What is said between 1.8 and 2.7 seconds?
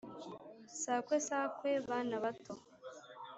bana bato